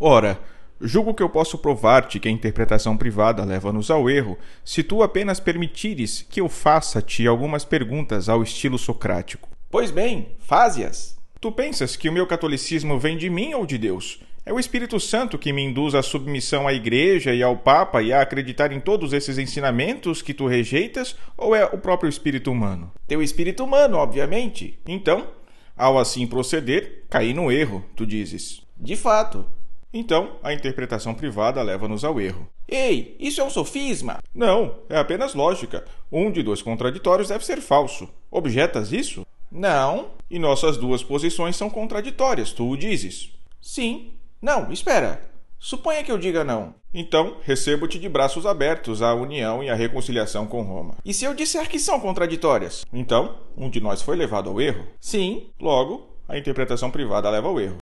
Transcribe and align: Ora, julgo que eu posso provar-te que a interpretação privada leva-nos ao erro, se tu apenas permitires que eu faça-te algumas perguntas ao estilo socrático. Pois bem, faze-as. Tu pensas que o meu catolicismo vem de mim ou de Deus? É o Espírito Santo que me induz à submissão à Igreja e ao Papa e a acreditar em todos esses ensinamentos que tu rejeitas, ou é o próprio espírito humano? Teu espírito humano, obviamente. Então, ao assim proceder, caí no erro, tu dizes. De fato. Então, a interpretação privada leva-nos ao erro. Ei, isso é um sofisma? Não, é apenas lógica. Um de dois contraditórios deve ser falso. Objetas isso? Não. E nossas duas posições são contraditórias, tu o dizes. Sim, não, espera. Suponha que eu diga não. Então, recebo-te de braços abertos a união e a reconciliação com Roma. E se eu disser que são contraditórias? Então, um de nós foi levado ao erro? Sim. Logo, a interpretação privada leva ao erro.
Ora, 0.00 0.38
julgo 0.80 1.12
que 1.12 1.22
eu 1.22 1.28
posso 1.28 1.58
provar-te 1.58 2.20
que 2.20 2.28
a 2.28 2.30
interpretação 2.30 2.96
privada 2.96 3.44
leva-nos 3.44 3.90
ao 3.90 4.08
erro, 4.08 4.38
se 4.64 4.82
tu 4.82 5.02
apenas 5.02 5.40
permitires 5.40 6.24
que 6.28 6.40
eu 6.40 6.48
faça-te 6.48 7.26
algumas 7.26 7.64
perguntas 7.64 8.28
ao 8.28 8.42
estilo 8.42 8.78
socrático. 8.78 9.48
Pois 9.70 9.90
bem, 9.90 10.28
faze-as. 10.38 11.18
Tu 11.40 11.50
pensas 11.52 11.96
que 11.96 12.08
o 12.08 12.12
meu 12.12 12.26
catolicismo 12.26 12.98
vem 12.98 13.16
de 13.16 13.28
mim 13.28 13.54
ou 13.54 13.66
de 13.66 13.76
Deus? 13.76 14.20
É 14.46 14.52
o 14.52 14.58
Espírito 14.58 14.98
Santo 14.98 15.36
que 15.36 15.52
me 15.52 15.62
induz 15.62 15.94
à 15.94 16.02
submissão 16.02 16.66
à 16.66 16.72
Igreja 16.72 17.34
e 17.34 17.42
ao 17.42 17.56
Papa 17.56 18.00
e 18.00 18.12
a 18.12 18.22
acreditar 18.22 18.72
em 18.72 18.80
todos 18.80 19.12
esses 19.12 19.36
ensinamentos 19.36 20.22
que 20.22 20.32
tu 20.32 20.46
rejeitas, 20.46 21.16
ou 21.36 21.54
é 21.54 21.66
o 21.66 21.76
próprio 21.76 22.08
espírito 22.08 22.50
humano? 22.50 22.90
Teu 23.06 23.22
espírito 23.22 23.62
humano, 23.62 23.98
obviamente. 23.98 24.78
Então, 24.86 25.26
ao 25.76 25.98
assim 25.98 26.26
proceder, 26.26 27.04
caí 27.10 27.34
no 27.34 27.52
erro, 27.52 27.84
tu 27.94 28.06
dizes. 28.06 28.62
De 28.76 28.96
fato. 28.96 29.44
Então, 29.92 30.36
a 30.42 30.52
interpretação 30.52 31.14
privada 31.14 31.62
leva-nos 31.62 32.04
ao 32.04 32.20
erro. 32.20 32.48
Ei, 32.68 33.16
isso 33.18 33.40
é 33.40 33.44
um 33.44 33.50
sofisma? 33.50 34.18
Não, 34.34 34.76
é 34.88 34.98
apenas 34.98 35.34
lógica. 35.34 35.84
Um 36.12 36.30
de 36.30 36.42
dois 36.42 36.60
contraditórios 36.60 37.28
deve 37.28 37.44
ser 37.44 37.60
falso. 37.60 38.08
Objetas 38.30 38.92
isso? 38.92 39.26
Não. 39.50 40.10
E 40.30 40.38
nossas 40.38 40.76
duas 40.76 41.02
posições 41.02 41.56
são 41.56 41.70
contraditórias, 41.70 42.52
tu 42.52 42.68
o 42.68 42.76
dizes. 42.76 43.30
Sim, 43.60 44.12
não, 44.42 44.70
espera. 44.70 45.22
Suponha 45.58 46.04
que 46.04 46.12
eu 46.12 46.18
diga 46.18 46.44
não. 46.44 46.74
Então, 46.94 47.38
recebo-te 47.42 47.98
de 47.98 48.08
braços 48.08 48.46
abertos 48.46 49.02
a 49.02 49.12
união 49.14 49.62
e 49.62 49.68
a 49.68 49.74
reconciliação 49.74 50.46
com 50.46 50.62
Roma. 50.62 50.94
E 51.04 51.12
se 51.12 51.24
eu 51.24 51.34
disser 51.34 51.68
que 51.68 51.78
são 51.78 51.98
contraditórias? 51.98 52.84
Então, 52.92 53.36
um 53.56 53.68
de 53.68 53.80
nós 53.80 54.00
foi 54.00 54.16
levado 54.16 54.48
ao 54.48 54.60
erro? 54.60 54.86
Sim. 55.00 55.50
Logo, 55.60 56.08
a 56.28 56.38
interpretação 56.38 56.90
privada 56.90 57.28
leva 57.28 57.48
ao 57.48 57.60
erro. 57.60 57.78